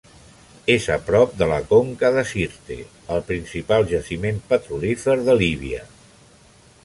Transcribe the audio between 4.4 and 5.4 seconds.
petrolífer de